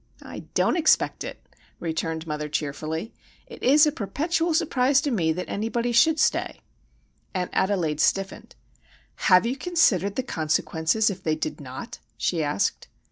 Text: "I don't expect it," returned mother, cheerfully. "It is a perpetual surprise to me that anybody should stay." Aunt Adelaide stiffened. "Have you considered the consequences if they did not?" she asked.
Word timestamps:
"I 0.23 0.39
don't 0.55 0.77
expect 0.77 1.23
it," 1.23 1.47
returned 1.79 2.25
mother, 2.25 2.49
cheerfully. 2.49 3.13
"It 3.45 3.61
is 3.61 3.85
a 3.85 3.91
perpetual 3.91 4.55
surprise 4.55 4.99
to 5.01 5.11
me 5.11 5.31
that 5.31 5.47
anybody 5.47 5.91
should 5.91 6.19
stay." 6.19 6.61
Aunt 7.35 7.51
Adelaide 7.53 7.99
stiffened. 7.99 8.55
"Have 9.29 9.45
you 9.45 9.55
considered 9.55 10.15
the 10.15 10.23
consequences 10.23 11.11
if 11.11 11.21
they 11.21 11.35
did 11.35 11.61
not?" 11.61 11.99
she 12.17 12.41
asked. 12.43 12.87